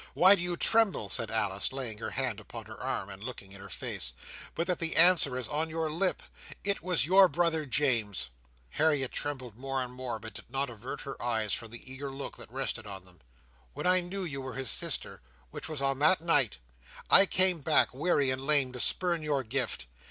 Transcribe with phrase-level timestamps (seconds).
[0.15, 3.61] "Why do you tremble?" said Alice, laying her hand upon her arm, and looking in
[3.61, 4.13] her face,
[4.55, 6.23] "but that the answer is on your lips!
[6.63, 8.31] It was your brother James."
[8.71, 12.35] Harriet trembled more and more, but did not avert her eyes from the eager look
[12.37, 13.21] that rested on them.
[13.75, 18.41] "When I knew you were his sister—which was on that night—I came back, weary and
[18.43, 19.85] lame, to spurn your gift.